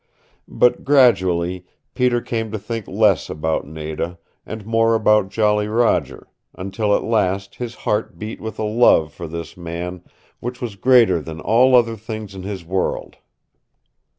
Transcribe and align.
But 0.47 0.83
gradually 0.83 1.63
Peter 1.93 2.21
came 2.21 2.51
to 2.53 2.57
think 2.57 2.87
less 2.87 3.29
about 3.29 3.67
Nada, 3.67 4.17
and 4.47 4.65
more 4.65 4.95
about 4.95 5.29
Jolly 5.29 5.67
Roger, 5.67 6.27
until 6.55 6.95
at 6.95 7.03
last 7.03 7.53
his 7.53 7.75
heart 7.75 8.17
beat 8.17 8.41
with 8.41 8.57
a 8.57 8.63
love 8.63 9.13
for 9.13 9.27
this 9.27 9.55
man 9.55 10.03
which 10.39 10.59
was 10.59 10.75
greater 10.75 11.21
than 11.21 11.39
all 11.39 11.75
other 11.75 11.95
things 11.95 12.33
in 12.33 12.41
his 12.41 12.65
world. 12.65 13.17